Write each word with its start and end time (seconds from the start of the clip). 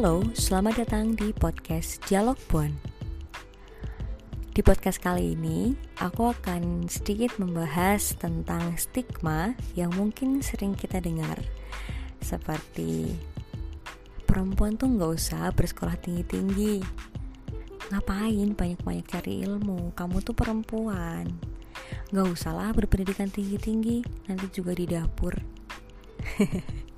Halo, 0.00 0.24
selamat 0.32 0.80
datang 0.80 1.12
di 1.12 1.28
podcast 1.28 2.00
Dialog 2.08 2.40
Puan. 2.48 2.72
Di 4.48 4.64
podcast 4.64 4.96
kali 4.96 5.36
ini, 5.36 5.76
aku 6.00 6.32
akan 6.32 6.88
sedikit 6.88 7.36
membahas 7.36 8.16
tentang 8.16 8.80
stigma 8.80 9.52
yang 9.76 9.92
mungkin 9.92 10.40
sering 10.40 10.72
kita 10.72 11.04
dengar, 11.04 11.36
seperti 12.16 13.12
perempuan 14.24 14.80
tuh 14.80 14.88
nggak 14.88 15.20
usah 15.20 15.52
bersekolah 15.52 16.00
tinggi-tinggi. 16.00 16.80
Ngapain 17.92 18.56
banyak-banyak 18.56 19.04
cari 19.04 19.44
ilmu? 19.44 19.92
Kamu 19.92 20.24
tuh 20.24 20.32
perempuan. 20.32 21.28
Nggak 22.08 22.40
usahlah 22.40 22.72
berpendidikan 22.72 23.28
tinggi-tinggi, 23.28 24.00
nanti 24.32 24.48
juga 24.48 24.72
di 24.72 24.88
dapur. 24.88 25.36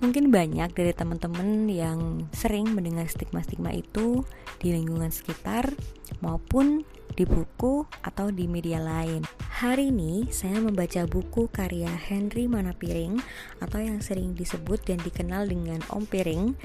Mungkin 0.00 0.32
banyak 0.32 0.72
dari 0.72 0.96
teman-teman 0.96 1.68
yang 1.68 2.24
sering 2.32 2.72
mendengar 2.72 3.04
stigma-stigma 3.04 3.68
itu 3.76 4.24
di 4.56 4.72
lingkungan 4.72 5.12
sekitar 5.12 5.76
maupun 6.24 6.88
di 7.12 7.28
buku 7.28 7.84
atau 8.00 8.32
di 8.32 8.48
media 8.48 8.80
lain. 8.80 9.28
Hari 9.60 9.92
ini 9.92 10.24
saya 10.32 10.56
membaca 10.56 11.04
buku 11.04 11.52
karya 11.52 11.92
Henry 11.92 12.48
Manapiring 12.48 13.20
atau 13.60 13.76
yang 13.76 14.00
sering 14.00 14.32
disebut 14.32 14.80
dan 14.88 15.04
dikenal 15.04 15.44
dengan 15.44 15.84
Om 15.92 16.08
Piring 16.08 16.56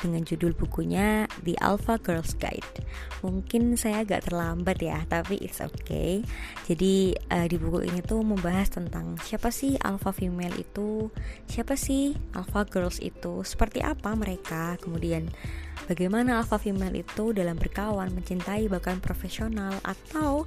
dengan 0.00 0.22
judul 0.22 0.52
bukunya 0.52 1.24
The 1.42 1.56
Alpha 1.60 1.96
Girls 2.00 2.36
Guide. 2.36 2.84
Mungkin 3.24 3.74
saya 3.80 4.04
agak 4.04 4.28
terlambat 4.28 4.78
ya, 4.84 5.02
tapi 5.08 5.40
it's 5.40 5.58
okay. 5.58 6.20
Jadi 6.68 7.16
uh, 7.32 7.46
di 7.48 7.56
buku 7.56 7.88
ini 7.88 8.04
tuh 8.04 8.20
membahas 8.20 8.70
tentang 8.70 9.16
siapa 9.24 9.48
sih 9.48 9.74
alpha 9.80 10.12
female 10.12 10.54
itu, 10.60 11.08
siapa 11.48 11.74
sih 11.74 12.14
alpha 12.36 12.68
girls 12.68 13.00
itu, 13.00 13.42
seperti 13.42 13.80
apa 13.80 14.12
mereka, 14.14 14.76
kemudian 14.78 15.26
bagaimana 15.88 16.44
alpha 16.44 16.60
female 16.60 16.94
itu 16.94 17.32
dalam 17.32 17.56
berkawan, 17.56 18.12
mencintai 18.12 18.68
bahkan 18.68 19.00
profesional 19.00 19.74
atau 19.82 20.44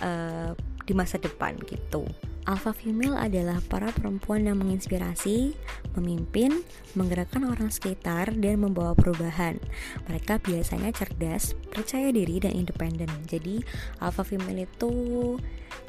uh, 0.00 0.52
di 0.88 0.96
masa 0.96 1.20
depan 1.20 1.52
gitu. 1.68 2.08
Alpha 2.48 2.72
female 2.72 3.12
adalah 3.12 3.60
para 3.68 3.92
perempuan 3.92 4.48
yang 4.48 4.56
menginspirasi, 4.56 5.52
memimpin, 5.92 6.64
menggerakkan 6.96 7.44
orang 7.44 7.68
sekitar, 7.68 8.32
dan 8.32 8.64
membawa 8.64 8.96
perubahan. 8.96 9.60
Mereka 10.08 10.40
biasanya 10.40 10.88
cerdas, 10.96 11.52
percaya 11.68 12.08
diri, 12.08 12.40
dan 12.40 12.56
independen. 12.56 13.12
Jadi, 13.28 13.60
alpha 14.00 14.24
female 14.24 14.64
itu 14.64 14.92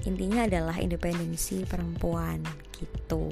intinya 0.04 0.44
adalah 0.44 0.76
independensi 0.76 1.64
perempuan 1.64 2.44
gitu. 2.76 3.32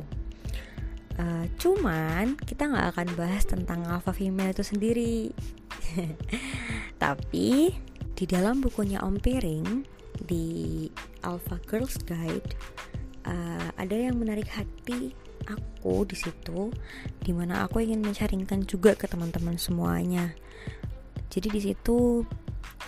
Uh, 1.19 1.49
cuman 1.59 2.39
kita 2.47 2.69
nggak 2.69 2.95
akan 2.95 3.07
bahas 3.19 3.43
tentang 3.43 3.83
alpha 3.91 4.15
female 4.15 4.55
itu 4.55 4.63
sendiri. 4.63 5.35
Tapi 7.03 7.75
di 8.15 8.23
dalam 8.23 8.63
bukunya 8.63 9.03
Om 9.03 9.19
Piring 9.19 9.96
di 10.25 10.87
Alpha 11.21 11.61
Girls 11.67 11.99
Guide 12.01 12.57
uh, 13.27 13.69
ada 13.77 13.95
yang 13.95 14.17
menarik 14.17 14.49
hati 14.49 15.13
aku 15.47 16.03
di 16.07 16.17
situ 16.17 16.73
di 17.21 17.31
mana 17.31 17.67
aku 17.67 17.83
ingin 17.83 18.01
mencaringkan 18.03 18.65
juga 18.65 18.97
ke 18.97 19.05
teman-teman 19.05 19.55
semuanya 19.59 20.33
jadi 21.27 21.47
di 21.51 21.61
situ 21.61 22.23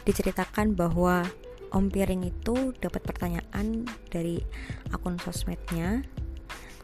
diceritakan 0.07 0.73
bahwa 0.73 1.27
Om 1.69 1.93
Piring 1.93 2.25
itu 2.25 2.73
dapat 2.81 3.05
pertanyaan 3.05 3.85
dari 4.09 4.41
akun 4.89 5.21
sosmednya 5.21 6.01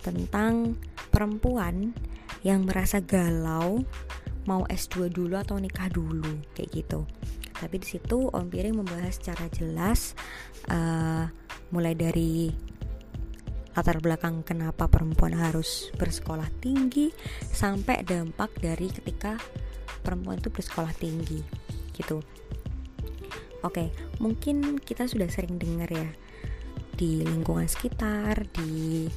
tentang 0.05 0.77
perempuan 1.09 1.97
yang 2.45 2.69
merasa 2.69 3.01
galau 3.01 3.81
mau 4.45 4.61
S2 4.69 5.09
dulu 5.09 5.41
atau 5.41 5.57
nikah 5.57 5.89
dulu 5.89 6.37
kayak 6.53 6.69
gitu. 6.69 7.09
Tapi 7.55 7.75
di 7.79 7.87
situ 7.87 8.27
Om 8.29 8.47
Piring 8.51 8.75
membahas 8.75 9.15
secara 9.15 9.47
jelas 9.51 10.13
uh, 10.67 11.25
mulai 11.71 11.95
dari 11.95 12.51
latar 13.75 13.99
belakang 13.99 14.39
kenapa 14.47 14.87
perempuan 14.87 15.35
harus 15.35 15.91
bersekolah 15.99 16.47
tinggi 16.63 17.11
sampai 17.51 18.07
dampak 18.07 18.55
dari 18.63 18.87
ketika 18.87 19.35
perempuan 19.99 20.39
itu 20.39 20.47
bersekolah 20.47 20.95
tinggi 20.95 21.43
gitu. 21.91 22.23
Oke, 23.65 23.91
mungkin 24.21 24.79
kita 24.79 25.09
sudah 25.09 25.27
sering 25.27 25.59
dengar 25.59 25.89
ya 25.91 26.07
di 26.95 27.25
lingkungan 27.25 27.67
sekitar, 27.67 28.47
di 28.55 29.09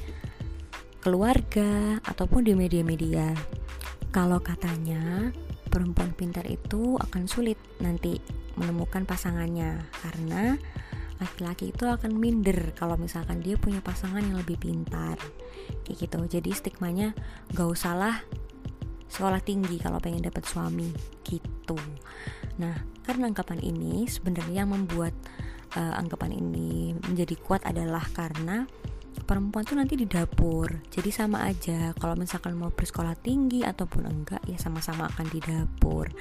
keluarga 0.99 2.01
ataupun 2.03 2.43
di 2.43 2.53
media-media. 2.57 3.31
Kalau 4.11 4.43
katanya 4.43 5.31
perempuan 5.69 6.11
pintar 6.17 6.43
itu 6.49 6.97
akan 6.97 7.29
sulit 7.29 7.55
nanti 7.79 8.17
menemukan 8.57 9.05
pasangannya 9.07 9.79
karena 10.03 10.57
laki-laki 11.19 11.75
itu 11.75 11.83
akan 11.83 12.15
minder 12.15 12.71
kalau 12.73 12.95
misalkan 12.95 13.43
dia 13.43 13.59
punya 13.59 13.83
pasangan 13.83 14.23
yang 14.23 14.39
lebih 14.39 14.57
pintar. 14.57 15.19
Kayak 15.83 16.09
gitu. 16.09 16.19
Jadi 16.39 16.49
stigmanya 16.55 17.11
gak 17.53 17.69
usah 17.69 17.93
lah 17.93 18.15
sekolah 19.09 19.41
tinggi 19.43 19.77
kalau 19.77 19.99
pengen 19.99 20.25
dapat 20.25 20.47
suami. 20.47 20.89
Gitu. 21.23 21.77
Nah 22.57 22.75
karena 23.03 23.29
anggapan 23.29 23.59
ini 23.59 24.07
sebenarnya 24.07 24.63
membuat 24.63 25.11
uh, 25.75 25.99
anggapan 25.99 26.39
ini 26.39 26.95
menjadi 26.95 27.35
kuat 27.41 27.67
adalah 27.67 28.05
karena 28.15 28.63
perempuan 29.23 29.63
tuh 29.65 29.77
nanti 29.79 29.95
di 29.95 30.05
dapur. 30.05 30.83
Jadi 30.91 31.09
sama 31.09 31.47
aja 31.47 31.95
kalau 31.97 32.15
misalkan 32.19 32.55
mau 32.55 32.71
bersekolah 32.71 33.15
tinggi 33.19 33.63
ataupun 33.63 34.03
enggak 34.05 34.41
ya 34.47 34.57
sama-sama 34.59 35.07
akan 35.09 35.27
di 35.31 35.39
dapur. 35.39 36.11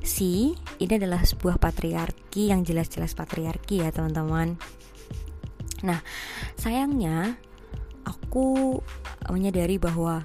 Si 0.00 0.54
ini 0.80 0.92
adalah 0.96 1.22
sebuah 1.22 1.60
patriarki 1.60 2.50
yang 2.50 2.64
jelas-jelas 2.64 3.12
patriarki 3.14 3.84
ya 3.84 3.92
teman-teman. 3.92 4.56
Nah 5.84 6.00
sayangnya 6.56 7.36
aku 8.04 8.80
menyadari 9.28 9.76
bahwa 9.76 10.24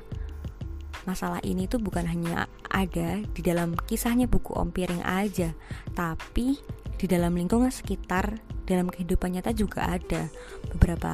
masalah 1.06 1.40
ini 1.46 1.70
tuh 1.70 1.78
bukan 1.78 2.10
hanya 2.10 2.50
ada 2.66 3.22
di 3.22 3.42
dalam 3.46 3.78
kisahnya 3.78 4.26
buku 4.26 4.52
Om 4.52 4.74
Piring 4.74 5.06
aja, 5.06 5.54
tapi 5.94 6.58
di 6.98 7.06
dalam 7.06 7.38
lingkungan 7.38 7.70
sekitar, 7.70 8.42
dalam 8.66 8.90
kehidupan 8.90 9.38
nyata 9.38 9.54
juga 9.54 9.86
ada. 9.86 10.30
Beberapa 10.74 11.14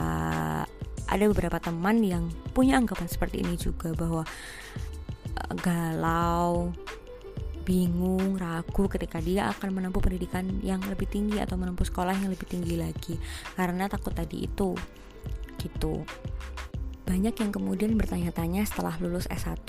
ada 1.11 1.23
beberapa 1.27 1.59
teman 1.59 1.99
yang 1.99 2.31
punya 2.55 2.79
anggapan 2.79 3.07
seperti 3.11 3.43
ini 3.43 3.59
juga 3.59 3.91
bahwa 3.91 4.23
uh, 4.23 5.53
galau 5.59 6.71
bingung, 7.61 8.41
ragu 8.41 8.89
ketika 8.89 9.21
dia 9.21 9.51
akan 9.53 9.77
menempuh 9.77 10.01
pendidikan 10.01 10.43
yang 10.65 10.81
lebih 10.89 11.05
tinggi 11.05 11.37
atau 11.37 11.55
menempuh 11.59 11.85
sekolah 11.85 12.17
yang 12.17 12.33
lebih 12.33 12.47
tinggi 12.49 12.75
lagi. 12.79 13.15
Karena 13.53 13.85
takut 13.85 14.15
tadi 14.15 14.47
itu 14.49 14.73
gitu. 15.61 16.01
Banyak 17.05 17.35
yang 17.37 17.51
kemudian 17.53 17.93
bertanya-tanya 17.99 18.65
setelah 18.65 18.95
lulus 18.97 19.27
S1 19.29 19.67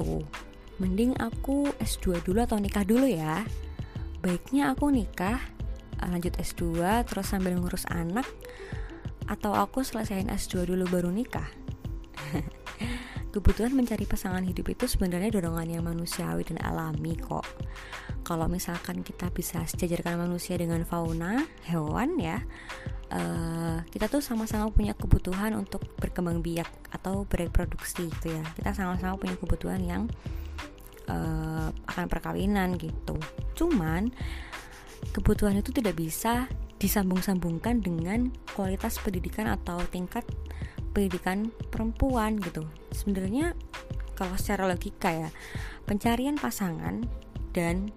mending 0.80 1.14
aku 1.20 1.68
S2 1.78 2.24
dulu 2.24 2.42
atau 2.42 2.56
nikah 2.56 2.82
dulu 2.82 3.04
ya? 3.06 3.44
Baiknya 4.24 4.72
aku 4.72 4.88
nikah 4.88 5.38
lanjut 6.10 6.34
S2 6.38 6.82
terus 7.06 7.30
sambil 7.30 7.54
ngurus 7.58 7.86
anak 7.90 8.26
atau 9.30 9.54
aku 9.54 9.86
selesaiin 9.86 10.32
S2 10.32 10.66
dulu 10.66 10.88
baru 10.90 11.10
nikah? 11.14 11.46
Kebutuhan 13.32 13.72
mencari 13.72 14.04
pasangan 14.04 14.44
hidup 14.44 14.68
itu 14.68 14.84
sebenarnya 14.84 15.32
dorongan 15.32 15.68
yang 15.78 15.84
manusiawi 15.88 16.44
dan 16.44 16.60
alami 16.60 17.16
kok. 17.16 17.46
Kalau 18.22 18.44
misalkan 18.46 19.00
kita 19.00 19.32
bisa 19.32 19.64
sejajarkan 19.64 20.20
manusia 20.20 20.60
dengan 20.60 20.84
fauna, 20.84 21.40
hewan 21.64 22.20
ya, 22.20 22.44
uh, 23.08 23.80
kita 23.88 24.12
tuh 24.12 24.20
sama-sama 24.20 24.68
punya 24.68 24.92
kebutuhan 24.92 25.56
untuk 25.56 25.80
berkembang 25.96 26.44
biak 26.44 26.68
atau 26.92 27.24
bereproduksi 27.24 28.12
gitu 28.12 28.36
ya. 28.36 28.44
Kita 28.52 28.76
sama-sama 28.76 29.16
punya 29.16 29.34
kebutuhan 29.40 29.80
yang 29.80 30.02
uh, 31.08 31.72
akan 31.88 32.06
perkawinan 32.06 32.76
gitu. 32.76 33.16
Cuman 33.56 34.12
kebutuhan 35.10 35.58
itu 35.58 35.74
tidak 35.74 35.98
bisa 35.98 36.46
disambung-sambungkan 36.78 37.78
dengan 37.78 38.30
kualitas 38.54 38.98
pendidikan 38.98 39.46
atau 39.50 39.78
tingkat 39.90 40.26
pendidikan 40.90 41.50
perempuan 41.70 42.38
gitu. 42.42 42.66
Sebenarnya 42.90 43.54
kalau 44.18 44.34
secara 44.38 44.70
logika 44.70 45.10
ya, 45.10 45.30
pencarian 45.86 46.38
pasangan 46.38 47.02
dan 47.54 47.90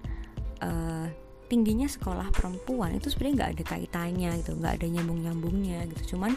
uh, 0.61 1.09
tingginya 1.45 1.85
sekolah 1.85 2.33
perempuan 2.33 2.97
itu 2.97 3.13
sebenarnya 3.13 3.35
nggak 3.37 3.51
ada 3.57 3.63
kaitannya 3.65 4.29
gitu, 4.41 4.51
nggak 4.57 4.73
ada 4.81 4.87
nyambung-nyambungnya 4.89 5.85
gitu. 5.93 6.15
Cuman 6.15 6.33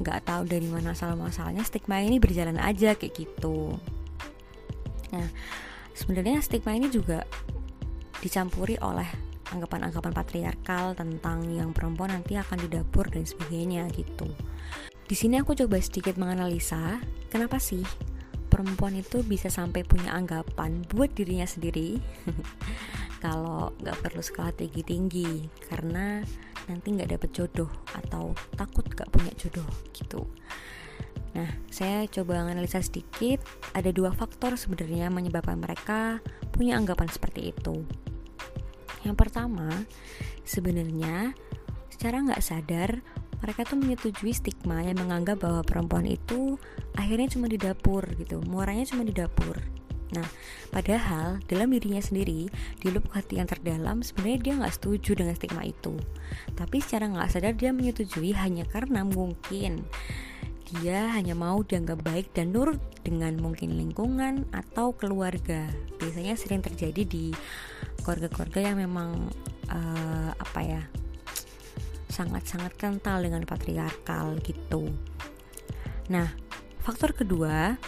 nggak 0.00 0.24
tahu 0.24 0.42
dari 0.48 0.66
mana 0.72 0.96
asal 0.96 1.14
masalahnya 1.14 1.62
stigma 1.62 2.00
ini 2.00 2.16
berjalan 2.16 2.56
aja 2.58 2.96
kayak 2.96 3.12
gitu. 3.12 3.76
Nah, 5.12 5.28
sebenarnya 5.92 6.40
stigma 6.40 6.72
ini 6.72 6.88
juga 6.88 7.28
dicampuri 8.24 8.80
oleh 8.80 9.31
anggapan-anggapan 9.52 10.12
patriarkal 10.16 10.96
tentang 10.96 11.44
yang 11.52 11.76
perempuan 11.76 12.16
nanti 12.16 12.40
akan 12.40 12.58
di 12.64 12.68
dapur 12.72 13.06
dan 13.12 13.28
sebagainya 13.28 13.86
gitu. 13.92 14.26
Di 15.04 15.14
sini 15.18 15.36
aku 15.36 15.52
coba 15.52 15.76
sedikit 15.78 16.16
menganalisa 16.16 16.98
kenapa 17.28 17.60
sih 17.60 17.84
perempuan 18.48 18.96
itu 18.96 19.24
bisa 19.24 19.48
sampai 19.48 19.84
punya 19.84 20.12
anggapan 20.12 20.84
buat 20.92 21.12
dirinya 21.16 21.48
sendiri 21.48 21.96
kalau 23.24 23.72
nggak 23.80 23.96
perlu 24.04 24.20
sekolah 24.20 24.52
tinggi 24.52 24.84
tinggi 24.84 25.30
karena 25.72 26.20
nanti 26.68 26.92
nggak 26.92 27.16
dapet 27.16 27.30
jodoh 27.32 27.72
atau 27.96 28.36
takut 28.56 28.84
nggak 28.84 29.08
punya 29.08 29.32
jodoh 29.40 29.64
gitu 29.96 30.28
Nah, 31.32 31.48
saya 31.72 32.04
coba 32.12 32.44
analisa 32.44 32.84
sedikit. 32.84 33.40
Ada 33.72 33.88
dua 33.88 34.12
faktor 34.12 34.60
sebenarnya 34.60 35.08
menyebabkan 35.08 35.56
mereka 35.56 36.20
punya 36.52 36.76
anggapan 36.76 37.08
seperti 37.08 37.56
itu. 37.56 37.88
Yang 39.00 39.16
pertama, 39.16 39.68
sebenarnya 40.44 41.32
secara 41.88 42.20
nggak 42.20 42.44
sadar 42.44 42.90
mereka 43.42 43.66
tuh 43.66 43.74
menyetujui 43.74 44.30
stigma 44.30 44.86
yang 44.86 45.02
menganggap 45.02 45.42
bahwa 45.42 45.66
perempuan 45.66 46.06
itu 46.06 46.60
akhirnya 46.94 47.26
cuma 47.26 47.50
di 47.50 47.58
dapur 47.58 48.06
gitu, 48.14 48.38
muaranya 48.46 48.86
cuma 48.86 49.02
di 49.02 49.10
dapur. 49.10 49.58
Nah, 50.12 50.28
padahal 50.68 51.40
dalam 51.48 51.72
dirinya 51.72 51.98
sendiri, 51.98 52.46
di 52.52 52.86
lubuk 52.92 53.16
hati 53.16 53.40
yang 53.40 53.48
terdalam, 53.48 54.04
sebenarnya 54.04 54.38
dia 54.38 54.52
nggak 54.60 54.74
setuju 54.76 55.10
dengan 55.18 55.34
stigma 55.34 55.64
itu. 55.64 55.96
Tapi 56.52 56.84
secara 56.84 57.08
nggak 57.08 57.30
sadar 57.32 57.52
dia 57.56 57.72
menyetujui 57.72 58.36
hanya 58.36 58.68
karena 58.68 59.02
mungkin 59.08 59.82
dia 60.72 61.12
hanya 61.12 61.36
mau 61.36 61.60
dianggap 61.60 62.00
baik 62.00 62.32
dan 62.32 62.52
nurut 62.52 62.80
dengan 63.04 63.36
mungkin 63.40 63.76
lingkungan 63.76 64.48
atau 64.52 64.96
keluarga. 64.96 65.68
Biasanya 66.00 66.36
sering 66.36 66.64
terjadi 66.64 67.02
di 67.04 67.32
keluarga-keluarga 68.02 68.60
yang 68.60 68.76
memang 68.82 69.30
uh, 69.70 70.30
apa 70.36 70.60
ya 70.60 70.82
sangat-sangat 72.12 72.76
kental 72.76 73.24
dengan 73.24 73.48
patriarkal 73.48 74.36
gitu. 74.44 74.92
Nah, 76.12 76.28
faktor 76.84 77.16
kedua, 77.16 77.80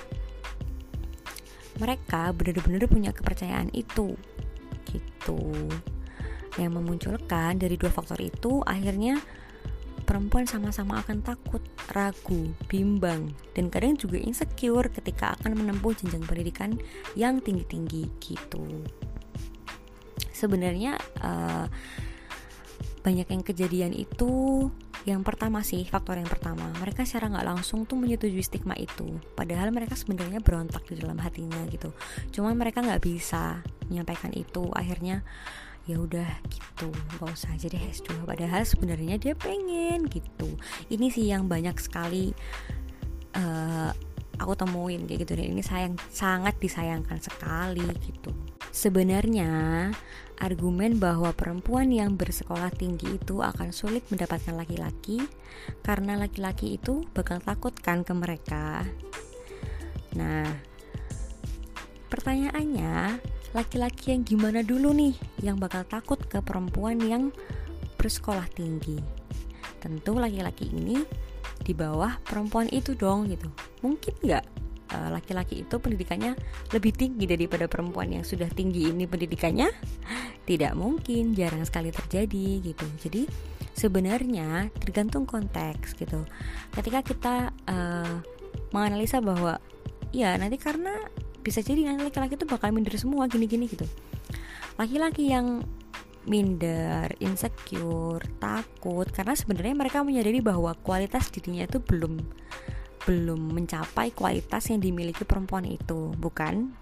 mereka 1.76 2.32
benar-benar 2.32 2.88
punya 2.88 3.12
kepercayaan 3.12 3.68
itu, 3.76 4.16
gitu. 4.88 5.68
Yang 6.56 6.72
memunculkan 6.72 7.60
dari 7.60 7.76
dua 7.76 7.92
faktor 7.92 8.22
itu 8.24 8.64
akhirnya 8.64 9.20
perempuan 10.08 10.48
sama-sama 10.48 11.04
akan 11.04 11.20
takut, 11.20 11.60
ragu, 11.92 12.54
bimbang, 12.70 13.28
dan 13.52 13.68
kadang 13.68 13.98
juga 13.98 14.16
insecure 14.20 14.88
ketika 14.88 15.36
akan 15.40 15.58
menempuh 15.58 15.92
jenjang 15.96 16.24
pendidikan 16.24 16.76
yang 17.12 17.44
tinggi-tinggi 17.44 18.08
gitu. 18.24 18.64
Sebenarnya 20.34 20.98
uh, 21.22 21.70
banyak 23.04 23.28
yang 23.30 23.42
kejadian 23.44 23.92
itu 23.94 24.66
yang 25.04 25.20
pertama 25.20 25.60
sih 25.60 25.84
faktor 25.84 26.16
yang 26.16 26.28
pertama. 26.28 26.72
Mereka 26.80 27.04
secara 27.04 27.28
nggak 27.28 27.44
langsung 27.44 27.84
tuh 27.84 28.00
menyetujui 28.00 28.40
stigma 28.40 28.72
itu. 28.80 29.20
Padahal 29.36 29.68
mereka 29.68 29.92
sebenarnya 29.92 30.40
berontak 30.40 30.88
di 30.88 30.96
dalam 30.96 31.20
hatinya 31.20 31.60
gitu. 31.68 31.92
Cuman 32.32 32.56
mereka 32.56 32.80
nggak 32.80 33.04
bisa 33.04 33.60
menyampaikan 33.92 34.32
itu. 34.32 34.72
Akhirnya 34.72 35.20
ya 35.84 36.00
udah 36.00 36.24
gitu 36.48 36.88
nggak 36.88 37.28
usah 37.28 37.52
aja 37.52 37.68
deh 37.68 37.76
S2 37.76 38.24
padahal 38.24 38.64
sebenarnya 38.64 39.20
dia 39.20 39.36
pengen 39.36 40.08
gitu. 40.08 40.56
Ini 40.88 41.12
sih 41.12 41.28
yang 41.28 41.44
banyak 41.44 41.76
sekali 41.76 42.32
uh, 43.36 43.92
aku 44.40 44.52
temuin 44.56 45.04
kayak 45.04 45.28
gitu. 45.28 45.32
Dan 45.36 45.52
ini 45.52 45.60
sayang 45.60 46.00
sangat 46.08 46.56
disayangkan 46.56 47.20
sekali 47.20 47.84
gitu. 48.00 48.32
Sebenarnya 48.72 49.92
argumen 50.44 51.00
bahwa 51.00 51.32
perempuan 51.32 51.88
yang 51.88 52.20
bersekolah 52.20 52.68
tinggi 52.76 53.16
itu 53.16 53.40
akan 53.40 53.72
sulit 53.72 54.04
mendapatkan 54.12 54.52
laki-laki 54.52 55.24
karena 55.80 56.20
laki-laki 56.20 56.76
itu 56.76 57.00
bakal 57.16 57.40
takutkan 57.40 58.04
ke 58.04 58.12
mereka. 58.12 58.84
Nah 60.12 60.44
pertanyaannya 62.12 63.16
laki-laki 63.56 64.12
yang 64.12 64.22
gimana 64.28 64.60
dulu 64.60 64.92
nih 64.92 65.16
yang 65.40 65.56
bakal 65.56 65.80
takut 65.88 66.20
ke 66.28 66.44
perempuan 66.44 67.00
yang 67.00 67.32
bersekolah 67.96 68.44
tinggi? 68.52 69.00
Tentu 69.80 70.12
laki-laki 70.12 70.68
ini 70.68 71.00
di 71.64 71.72
bawah 71.72 72.20
perempuan 72.20 72.68
itu 72.68 72.92
dong 72.92 73.32
gitu. 73.32 73.48
Mungkin 73.80 74.12
nggak 74.20 74.44
laki-laki 74.92 75.64
itu 75.64 75.76
pendidikannya 75.80 76.36
lebih 76.70 76.92
tinggi 76.94 77.24
daripada 77.24 77.66
perempuan 77.66 78.12
yang 78.12 78.24
sudah 78.24 78.46
tinggi 78.52 78.92
ini 78.92 79.08
pendidikannya? 79.08 79.68
Tidak 80.44 80.72
mungkin 80.76 81.32
jarang 81.32 81.64
sekali 81.64 81.88
terjadi 81.88 82.46
gitu. 82.60 82.86
Jadi 83.00 83.22
sebenarnya 83.74 84.70
tergantung 84.76 85.24
konteks 85.26 85.98
gitu. 85.98 86.22
Ketika 86.70 87.00
kita 87.02 87.34
uh, 87.66 88.20
menganalisa 88.70 89.18
bahwa 89.24 89.58
ya 90.14 90.36
nanti 90.38 90.60
karena 90.60 90.94
bisa 91.44 91.60
jadi 91.60 91.90
nanti 91.90 92.08
laki-laki 92.08 92.38
itu 92.38 92.46
bakal 92.48 92.70
minder 92.70 92.94
semua 92.96 93.26
gini-gini 93.26 93.68
gitu. 93.68 93.84
Laki-laki 94.78 95.30
yang 95.30 95.62
minder, 96.24 97.12
insecure, 97.20 98.24
takut 98.40 99.04
karena 99.12 99.36
sebenarnya 99.36 99.76
mereka 99.76 100.00
menyadari 100.00 100.40
bahwa 100.40 100.72
kualitas 100.80 101.28
dirinya 101.28 101.68
itu 101.68 101.78
belum 101.84 102.20
belum 103.04 103.52
mencapai 103.52 104.12
kualitas 104.16 104.72
yang 104.72 104.80
dimiliki 104.80 105.28
perempuan 105.28 105.68
itu, 105.68 106.12
bukan? 106.16 106.72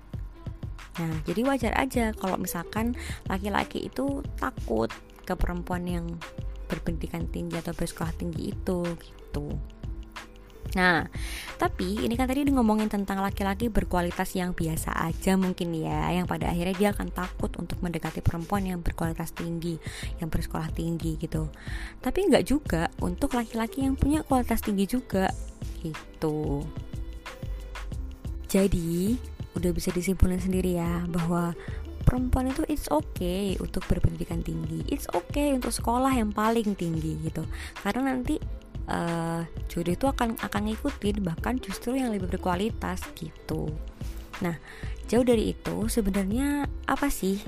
Nah, 1.00 1.14
jadi 1.24 1.40
wajar 1.48 1.72
aja 1.74 2.12
kalau 2.12 2.36
misalkan 2.36 2.94
laki-laki 3.26 3.88
itu 3.88 4.20
takut 4.36 4.92
ke 5.24 5.32
perempuan 5.32 5.88
yang 5.88 6.06
berpendidikan 6.68 7.28
tinggi 7.28 7.60
atau 7.60 7.72
bersekolah 7.72 8.12
tinggi 8.16 8.52
itu 8.52 8.80
gitu. 9.00 9.56
Nah, 10.72 11.04
tapi 11.60 12.00
ini 12.00 12.16
kan 12.16 12.24
tadi 12.24 12.48
ngomongin 12.48 12.88
tentang 12.88 13.20
laki-laki 13.20 13.68
berkualitas 13.68 14.32
yang 14.32 14.56
biasa 14.56 14.96
aja 15.04 15.36
mungkin 15.36 15.76
ya, 15.76 16.08
yang 16.16 16.24
pada 16.24 16.48
akhirnya 16.48 16.72
dia 16.72 16.88
akan 16.96 17.12
takut 17.12 17.52
untuk 17.60 17.84
mendekati 17.84 18.24
perempuan 18.24 18.64
yang 18.64 18.80
berkualitas 18.80 19.36
tinggi, 19.36 19.76
yang 20.16 20.32
bersekolah 20.32 20.72
tinggi 20.72 21.20
gitu. 21.20 21.52
Tapi 22.00 22.18
nggak 22.24 22.44
juga 22.48 22.88
untuk 23.04 23.36
laki-laki 23.36 23.84
yang 23.84 24.00
punya 24.00 24.24
kualitas 24.24 24.64
tinggi 24.64 24.88
juga 24.88 25.28
gitu. 25.82 26.62
Jadi, 28.46 29.18
udah 29.58 29.70
bisa 29.74 29.90
disimpulkan 29.90 30.38
sendiri 30.38 30.78
ya 30.78 31.04
bahwa 31.10 31.52
perempuan 32.06 32.54
itu 32.54 32.62
it's 32.70 32.86
okay 32.88 33.58
untuk 33.58 33.82
berpendidikan 33.90 34.40
tinggi, 34.40 34.86
it's 34.86 35.10
okay 35.10 35.50
untuk 35.52 35.74
sekolah 35.74 36.14
yang 36.14 36.30
paling 36.30 36.78
tinggi 36.78 37.18
gitu. 37.26 37.42
Karena 37.82 38.14
nanti 38.14 38.38
uh, 38.88 39.42
jodoh 39.70 39.94
itu 39.94 40.06
akan 40.08 40.38
akan 40.40 40.62
ngikutin 40.72 41.22
bahkan 41.22 41.58
justru 41.60 41.98
yang 41.98 42.10
lebih 42.10 42.38
berkualitas 42.38 43.04
gitu 43.14 43.70
nah 44.42 44.58
jauh 45.06 45.22
dari 45.22 45.54
itu 45.54 45.86
sebenarnya 45.86 46.66
apa 46.88 47.12
sih 47.12 47.38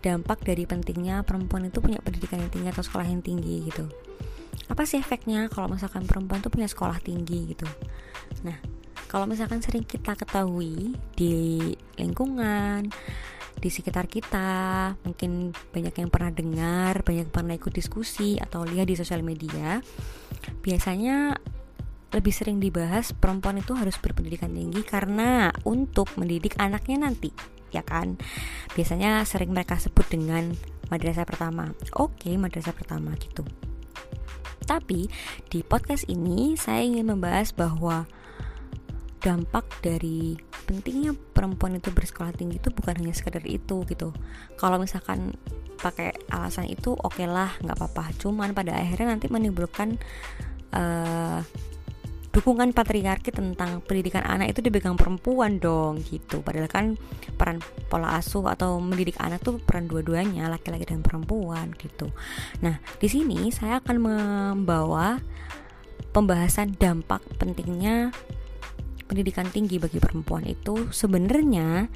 dampak 0.00 0.44
dari 0.46 0.64
pentingnya 0.64 1.26
perempuan 1.26 1.68
itu 1.68 1.82
punya 1.82 1.98
pendidikan 2.00 2.40
yang 2.40 2.52
tinggi 2.52 2.68
atau 2.70 2.84
sekolah 2.84 3.06
yang 3.08 3.24
tinggi 3.24 3.66
gitu 3.66 3.90
apa 4.70 4.86
sih 4.86 5.02
efeknya 5.02 5.50
kalau 5.50 5.66
misalkan 5.66 6.06
perempuan 6.06 6.38
tuh 6.38 6.54
punya 6.54 6.70
sekolah 6.70 7.02
tinggi 7.02 7.50
gitu? 7.50 7.66
Nah 8.46 8.54
kalau 9.10 9.26
misalkan 9.26 9.58
sering 9.58 9.82
kita 9.82 10.14
ketahui 10.14 10.94
di 11.18 11.58
lingkungan 11.98 12.86
di 13.60 13.68
sekitar 13.68 14.06
kita 14.06 14.94
mungkin 15.02 15.50
banyak 15.50 15.92
yang 15.98 16.08
pernah 16.08 16.32
dengar 16.32 17.02
banyak 17.02 17.26
yang 17.28 17.34
pernah 17.34 17.58
ikut 17.58 17.74
diskusi 17.74 18.38
atau 18.38 18.62
lihat 18.64 18.88
di 18.88 18.96
sosial 18.96 19.20
media 19.26 19.82
biasanya 20.62 21.36
lebih 22.14 22.30
sering 22.30 22.62
dibahas 22.62 23.10
perempuan 23.12 23.58
itu 23.58 23.74
harus 23.74 23.98
berpendidikan 23.98 24.54
tinggi 24.54 24.86
karena 24.86 25.50
untuk 25.66 26.14
mendidik 26.14 26.54
anaknya 26.62 27.10
nanti 27.10 27.34
ya 27.70 27.86
kan? 27.86 28.18
Biasanya 28.74 29.22
sering 29.26 29.54
mereka 29.54 29.78
sebut 29.78 30.06
dengan 30.10 30.50
madrasah 30.90 31.22
pertama. 31.22 31.70
Oke 31.94 32.34
madrasah 32.34 32.74
pertama 32.74 33.14
gitu 33.14 33.46
tapi 34.70 35.10
di 35.50 35.66
podcast 35.66 36.06
ini 36.06 36.54
saya 36.54 36.86
ingin 36.86 37.10
membahas 37.10 37.50
bahwa 37.50 38.06
dampak 39.18 39.66
dari 39.82 40.38
pentingnya 40.64 41.12
perempuan 41.34 41.74
itu 41.74 41.90
bersekolah 41.90 42.30
tinggi 42.30 42.62
itu 42.62 42.70
bukan 42.70 43.02
hanya 43.02 43.10
sekedar 43.10 43.42
itu 43.50 43.82
gitu. 43.90 44.14
Kalau 44.54 44.78
misalkan 44.78 45.34
pakai 45.82 46.14
alasan 46.30 46.70
itu 46.70 46.94
oke 46.94 47.18
okay 47.18 47.26
lah 47.26 47.50
nggak 47.58 47.74
apa-apa. 47.82 48.14
Cuman 48.22 48.54
pada 48.54 48.78
akhirnya 48.78 49.18
nanti 49.18 49.26
menimbulkan 49.26 49.98
uh, 50.70 51.42
dukungan 52.30 52.70
patriarki 52.70 53.34
tentang 53.34 53.82
pendidikan 53.82 54.22
anak 54.22 54.54
itu 54.54 54.62
dipegang 54.62 54.94
perempuan 54.94 55.58
dong 55.58 55.98
gitu. 56.06 56.42
Padahal 56.46 56.70
kan 56.70 56.86
peran 57.34 57.58
pola 57.90 58.14
asuh 58.18 58.46
atau 58.46 58.78
mendidik 58.78 59.18
anak 59.18 59.42
tuh 59.42 59.58
peran 59.58 59.90
dua-duanya 59.90 60.46
laki-laki 60.46 60.86
dan 60.86 61.02
perempuan 61.02 61.74
gitu. 61.74 62.06
Nah 62.62 62.78
di 63.02 63.08
sini 63.10 63.50
saya 63.50 63.82
akan 63.82 63.96
membawa 63.98 65.18
pembahasan 66.14 66.78
dampak 66.78 67.22
pentingnya 67.38 68.14
pendidikan 69.10 69.50
tinggi 69.50 69.82
bagi 69.82 69.98
perempuan 69.98 70.46
itu. 70.46 70.86
Sebenarnya 70.94 71.90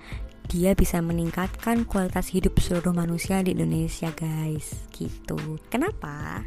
dia 0.51 0.75
bisa 0.75 0.99
meningkatkan 0.99 1.87
kualitas 1.87 2.35
hidup 2.35 2.59
seluruh 2.59 2.93
manusia 2.93 3.39
di 3.41 3.55
Indonesia 3.55 4.11
guys 4.19 4.83
gitu. 4.91 5.39
Kenapa? 5.71 6.43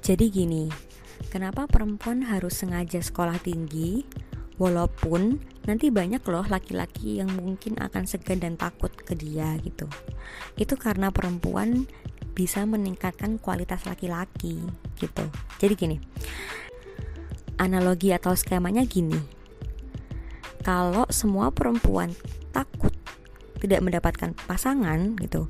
Jadi 0.00 0.24
gini 0.32 0.94
kenapa 1.34 1.66
perempuan 1.66 2.22
harus 2.22 2.62
sengaja 2.62 3.02
sekolah 3.02 3.42
tinggi? 3.42 4.06
Walaupun 4.54 5.42
nanti 5.66 5.90
banyak 5.90 6.22
loh 6.30 6.46
laki-laki 6.46 7.18
yang 7.18 7.26
mungkin 7.34 7.74
akan 7.82 8.06
segan 8.06 8.38
dan 8.38 8.54
takut 8.54 8.94
ke 8.94 9.18
dia 9.18 9.58
gitu. 9.66 9.90
Itu 10.54 10.78
karena 10.78 11.10
perempuan 11.10 11.90
bisa 12.38 12.62
meningkatkan 12.62 13.42
kualitas 13.42 13.82
laki-laki 13.82 14.62
gitu. 15.02 15.26
Jadi 15.58 15.74
gini 15.74 15.96
analogi 17.58 18.14
atau 18.14 18.34
skemanya 18.34 18.86
gini. 18.86 19.18
Kalau 20.62 21.04
semua 21.10 21.50
perempuan 21.50 22.14
takut 22.54 22.94
tidak 23.64 23.80
mendapatkan 23.80 24.36
pasangan 24.44 25.16
gitu 25.16 25.48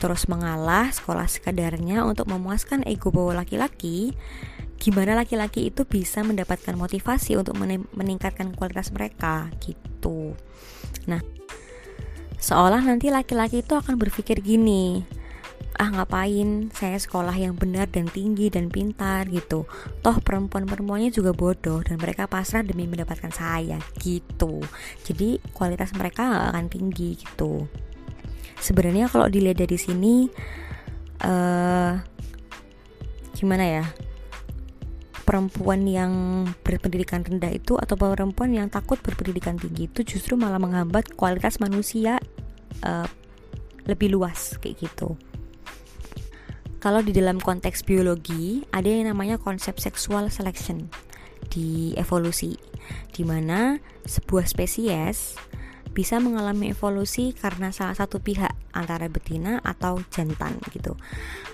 terus 0.00 0.32
mengalah 0.32 0.88
sekolah 0.88 1.28
sekadarnya 1.28 2.08
untuk 2.08 2.24
memuaskan 2.32 2.80
ego 2.88 3.12
bahwa 3.12 3.44
laki-laki 3.44 4.16
gimana 4.80 5.12
laki-laki 5.12 5.68
itu 5.68 5.84
bisa 5.84 6.24
mendapatkan 6.24 6.72
motivasi 6.72 7.36
untuk 7.36 7.60
meningkatkan 7.92 8.56
kualitas 8.56 8.88
mereka 8.96 9.52
gitu. 9.60 10.32
Nah, 11.04 11.20
seolah 12.40 12.80
nanti 12.80 13.12
laki-laki 13.12 13.60
itu 13.60 13.76
akan 13.76 14.00
berpikir 14.00 14.40
gini, 14.40 15.04
ah 15.76 15.92
ngapain 15.92 16.72
saya 16.72 16.96
sekolah 16.96 17.36
yang 17.36 17.60
benar 17.60 17.92
dan 17.92 18.08
tinggi 18.08 18.48
dan 18.48 18.72
pintar 18.72 19.28
gitu. 19.28 19.68
Toh 20.00 20.16
perempuan-perempuannya 20.20 21.12
juga 21.12 21.36
bodoh 21.36 21.84
dan 21.84 22.00
mereka 22.00 22.24
pasrah 22.24 22.64
demi 22.64 22.88
mendapatkan 22.88 23.32
saya 23.32 23.76
gitu. 24.00 24.64
Jadi 25.04 25.44
kualitas 25.52 25.92
mereka 25.92 26.24
gak 26.24 26.46
akan 26.56 26.66
tinggi 26.72 27.20
gitu. 27.20 27.68
Sebenarnya 28.60 29.12
kalau 29.12 29.28
dilihat 29.28 29.60
dari 29.60 29.76
sini 29.76 30.28
uh, 31.24 31.96
gimana 33.36 33.64
ya 33.64 33.84
perempuan 35.30 35.86
yang 35.86 36.12
berpendidikan 36.66 37.22
rendah 37.22 37.54
itu 37.54 37.78
atau 37.78 37.94
perempuan 37.94 38.50
yang 38.50 38.66
takut 38.66 38.98
berpendidikan 38.98 39.54
tinggi 39.54 39.86
itu 39.86 40.02
justru 40.02 40.34
malah 40.34 40.58
menghambat 40.58 41.14
kualitas 41.14 41.62
manusia 41.62 42.18
uh, 42.82 43.06
lebih 43.86 44.10
luas 44.10 44.58
kayak 44.58 44.90
gitu. 44.90 45.14
Kalau 46.82 46.98
di 46.98 47.14
dalam 47.14 47.38
konteks 47.38 47.86
biologi 47.86 48.66
ada 48.74 48.90
yang 48.90 49.06
namanya 49.06 49.38
konsep 49.38 49.78
sexual 49.78 50.26
selection 50.34 50.90
di 51.46 51.94
evolusi, 51.94 52.58
di 53.14 53.22
mana 53.22 53.78
sebuah 54.10 54.50
spesies 54.50 55.38
bisa 55.94 56.18
mengalami 56.18 56.74
evolusi 56.74 57.38
karena 57.38 57.70
salah 57.70 57.94
satu 57.94 58.18
pihak 58.18 58.49
antara 58.72 59.06
betina 59.10 59.58
atau 59.62 60.02
jantan 60.08 60.58
gitu. 60.70 60.94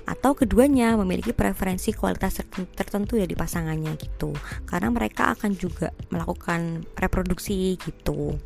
Atau 0.07 0.37
keduanya 0.39 0.95
memiliki 0.95 1.33
preferensi 1.33 1.93
kualitas 1.93 2.41
tertentu 2.77 3.19
ya 3.19 3.27
di 3.27 3.35
pasangannya 3.35 3.97
gitu. 3.99 4.33
Karena 4.69 4.93
mereka 4.93 5.33
akan 5.35 5.57
juga 5.57 5.93
melakukan 6.13 6.85
reproduksi 6.97 7.77
gitu. 7.81 8.37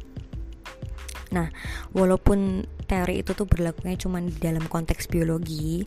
Nah 1.31 1.47
walaupun 1.95 2.67
teori 2.91 3.23
itu 3.23 3.35
tuh 3.39 3.47
berlakunya 3.47 3.95
cuma 3.95 4.19
di 4.19 4.35
dalam 4.35 4.67
konteks 4.67 5.07
biologi 5.07 5.87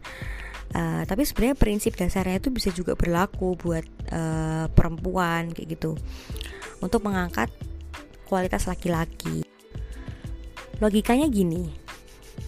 uh, 0.71 1.03
tapi 1.03 1.27
sebenarnya 1.27 1.59
prinsip 1.59 1.99
dasarnya 1.99 2.39
itu 2.39 2.47
bisa 2.47 2.71
juga 2.71 2.95
berlaku 2.95 3.59
buat 3.59 3.83
uh, 4.11 4.71
perempuan 4.71 5.51
kayak 5.51 5.79
gitu. 5.79 5.99
Untuk 6.79 7.03
mengangkat 7.03 7.51
kualitas 8.27 8.67
laki-laki. 8.67 9.43
Logikanya 10.79 11.29
gini 11.31 11.82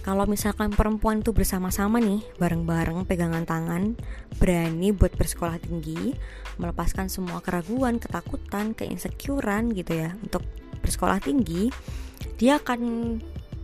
kalau 0.05 0.29
misalkan 0.29 0.69
perempuan 0.69 1.25
tuh 1.25 1.33
bersama-sama 1.33 1.97
nih 1.97 2.21
bareng-bareng 2.37 3.09
pegangan 3.09 3.45
tangan 3.45 3.97
berani 4.37 4.93
buat 4.93 5.13
bersekolah 5.17 5.57
tinggi 5.57 6.13
melepaskan 6.61 7.09
semua 7.09 7.41
keraguan 7.41 7.97
ketakutan 7.97 8.77
keinsecurean 8.77 9.73
gitu 9.73 10.05
ya 10.05 10.13
untuk 10.21 10.45
bersekolah 10.85 11.17
tinggi 11.17 11.73
dia 12.37 12.61
akan 12.61 12.81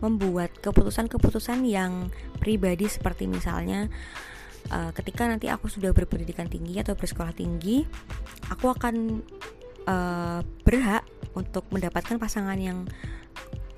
membuat 0.01 0.49
keputusan-keputusan 0.65 1.61
yang 1.69 2.09
pribadi 2.41 2.89
seperti 2.89 3.29
misalnya 3.29 3.85
uh, 4.73 4.89
ketika 4.97 5.29
nanti 5.29 5.45
aku 5.45 5.69
sudah 5.69 5.93
berpendidikan 5.93 6.49
tinggi 6.49 6.81
atau 6.81 6.97
bersekolah 6.97 7.37
tinggi 7.37 7.85
aku 8.49 8.73
akan 8.73 9.21
uh, 9.85 10.41
berhak 10.65 11.05
untuk 11.37 11.69
mendapatkan 11.69 12.17
pasangan 12.17 12.57
yang 12.57 12.89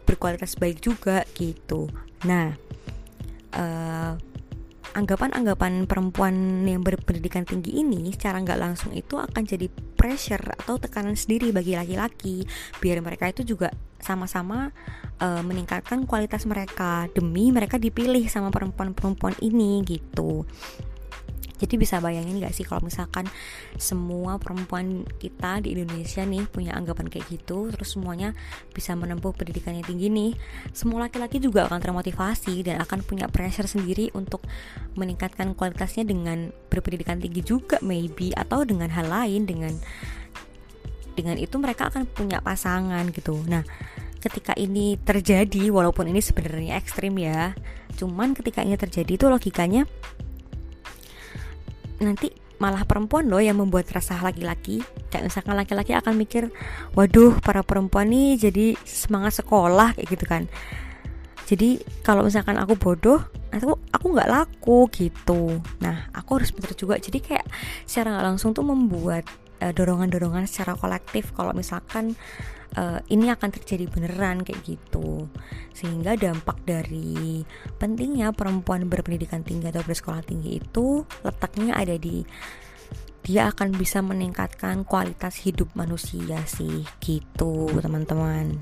berkualitas 0.07 0.55
baik 0.55 0.79
juga 0.79 1.27
gitu 1.35 1.91
Nah, 2.23 2.55
uh, 3.55 4.13
anggapan-anggapan 4.93 5.89
perempuan 5.89 6.65
yang 6.69 6.85
berpendidikan 6.85 7.43
tinggi 7.43 7.81
ini 7.81 8.13
secara 8.13 8.37
nggak 8.39 8.61
langsung 8.61 8.93
itu 8.93 9.17
akan 9.17 9.41
jadi 9.41 9.65
pressure 9.97 10.53
atau 10.53 10.77
tekanan 10.77 11.17
sendiri 11.17 11.49
bagi 11.49 11.73
laki-laki 11.73 12.45
biar 12.77 13.01
mereka 13.01 13.25
itu 13.25 13.41
juga 13.41 13.73
sama-sama 13.97 14.69
uh, 15.17 15.41
meningkatkan 15.41 16.05
kualitas 16.05 16.45
mereka 16.45 17.09
demi 17.09 17.49
mereka 17.49 17.81
dipilih 17.81 18.29
sama 18.29 18.53
perempuan-perempuan 18.53 19.33
ini 19.41 19.81
gitu 19.81 20.45
jadi 21.63 21.79
bisa 21.79 22.03
bayangin 22.03 22.43
gak 22.43 22.51
sih 22.51 22.67
kalau 22.67 22.83
misalkan 22.83 23.23
semua 23.79 24.35
perempuan 24.35 25.07
kita 25.15 25.63
di 25.63 25.79
Indonesia 25.79 26.27
nih 26.27 26.43
punya 26.51 26.75
anggapan 26.75 27.07
kayak 27.07 27.31
gitu 27.31 27.71
terus 27.71 27.95
semuanya 27.95 28.35
bisa 28.75 28.91
menempuh 28.99 29.31
pendidikan 29.31 29.71
yang 29.71 29.87
tinggi 29.87 30.11
nih 30.11 30.31
semua 30.75 31.07
laki-laki 31.07 31.39
juga 31.39 31.71
akan 31.71 31.79
termotivasi 31.79 32.67
dan 32.67 32.83
akan 32.83 32.99
punya 33.07 33.31
pressure 33.31 33.71
sendiri 33.71 34.11
untuk 34.11 34.43
meningkatkan 34.99 35.55
kualitasnya 35.55 36.03
dengan 36.03 36.51
berpendidikan 36.67 37.23
tinggi 37.23 37.39
juga 37.39 37.79
maybe 37.79 38.35
atau 38.35 38.67
dengan 38.67 38.91
hal 38.91 39.07
lain 39.07 39.47
dengan 39.47 39.71
dengan 41.13 41.37
itu 41.37 41.55
mereka 41.61 41.93
akan 41.93 42.09
punya 42.09 42.41
pasangan 42.41 43.05
gitu. 43.13 43.37
Nah 43.45 43.61
ketika 44.23 44.55
ini 44.55 44.95
terjadi 44.95 45.67
walaupun 45.67 46.07
ini 46.07 46.23
sebenarnya 46.23 46.79
ekstrim 46.79 47.19
ya 47.19 47.51
cuman 47.99 48.31
ketika 48.31 48.63
ini 48.63 48.79
terjadi 48.79 49.19
itu 49.19 49.27
logikanya 49.27 49.83
nanti 52.05 52.29
malah 52.61 52.87
perempuan 52.87 53.27
loh 53.27 53.43
yang 53.43 53.59
membuat 53.59 53.91
rasa 53.91 54.19
laki-laki. 54.23 54.79
Kayak 55.11 55.27
misalkan 55.27 55.55
laki-laki 55.59 55.91
akan 55.97 56.13
mikir 56.15 56.47
waduh 56.95 57.35
para 57.43 57.59
perempuan 57.65 58.07
nih 58.07 58.39
jadi 58.39 58.79
semangat 58.87 59.43
sekolah 59.43 59.97
kayak 59.97 60.07
gitu 60.07 60.25
kan. 60.29 60.47
Jadi 61.43 61.83
kalau 62.07 62.23
misalkan 62.23 62.55
aku 62.55 62.79
bodoh 62.79 63.19
aku 63.51 63.75
aku 63.91 64.05
nggak 64.15 64.31
laku 64.31 64.87
gitu. 64.95 65.59
Nah 65.83 66.07
aku 66.15 66.39
harus 66.39 66.55
pintar 66.55 66.71
juga. 66.73 66.95
Jadi 66.97 67.19
kayak 67.19 67.45
secara 67.83 68.15
nggak 68.15 68.25
langsung 68.31 68.55
tuh 68.55 68.63
membuat 68.63 69.27
dorongan-dorongan 69.71 70.49
secara 70.49 70.75
kolektif 70.75 71.31
kalau 71.31 71.55
misalkan 71.55 72.17
uh, 72.75 72.99
ini 73.07 73.31
akan 73.31 73.49
terjadi 73.53 73.87
beneran 73.87 74.43
kayak 74.43 74.59
gitu. 74.65 75.29
Sehingga 75.71 76.19
dampak 76.19 76.59
dari 76.67 77.45
pentingnya 77.79 78.35
perempuan 78.35 78.91
berpendidikan 78.91 79.45
tinggi 79.45 79.71
atau 79.71 79.85
bersekolah 79.85 80.25
tinggi 80.25 80.59
itu 80.59 81.05
letaknya 81.23 81.77
ada 81.77 81.95
di 81.95 82.25
dia 83.23 83.47
akan 83.47 83.71
bisa 83.79 84.03
meningkatkan 84.03 84.83
kualitas 84.83 85.39
hidup 85.47 85.71
manusia 85.79 86.43
sih 86.43 86.83
gitu 86.99 87.71
teman-teman 87.79 88.59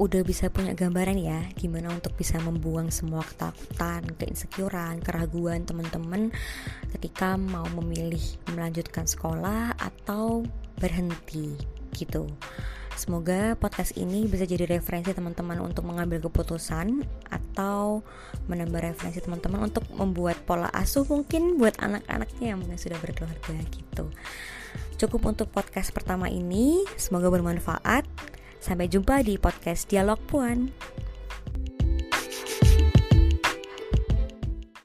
udah 0.00 0.24
bisa 0.24 0.48
punya 0.48 0.72
gambaran 0.72 1.20
ya 1.20 1.44
gimana 1.60 1.92
untuk 1.92 2.16
bisa 2.16 2.40
membuang 2.40 2.88
semua 2.88 3.20
ketakutan, 3.20 4.00
keinsecurean, 4.16 4.96
keraguan 5.04 5.68
teman-teman 5.68 6.32
ketika 6.96 7.36
mau 7.36 7.68
memilih 7.76 8.22
melanjutkan 8.48 9.04
sekolah 9.04 9.76
atau 9.76 10.40
berhenti 10.80 11.52
gitu. 11.92 12.24
Semoga 12.96 13.56
podcast 13.60 13.92
ini 14.00 14.24
bisa 14.24 14.48
jadi 14.48 14.64
referensi 14.64 15.12
teman-teman 15.12 15.60
untuk 15.60 15.84
mengambil 15.84 16.20
keputusan 16.28 17.04
atau 17.28 18.00
menambah 18.48 18.80
referensi 18.80 19.20
teman-teman 19.20 19.68
untuk 19.68 19.84
membuat 19.92 20.40
pola 20.48 20.72
asuh 20.72 21.04
mungkin 21.04 21.60
buat 21.60 21.76
anak-anaknya 21.76 22.56
yang 22.56 22.58
mungkin 22.60 22.80
sudah 22.80 22.96
berkeluarga 23.00 23.56
gitu. 23.68 24.08
Cukup 24.96 25.32
untuk 25.32 25.48
podcast 25.52 25.92
pertama 25.92 26.28
ini, 26.28 26.88
semoga 26.96 27.32
bermanfaat. 27.32 28.04
Sampai 28.60 28.92
jumpa 28.92 29.24
di 29.24 29.40
podcast 29.40 29.88
Dialog 29.88 30.20
Puan. 30.28 30.68